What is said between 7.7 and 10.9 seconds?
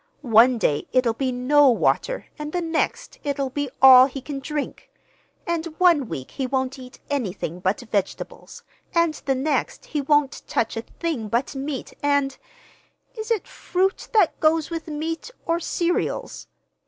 vegetables, and the next he won't touch a